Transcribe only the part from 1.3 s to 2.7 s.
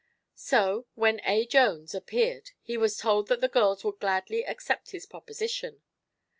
Jones appeared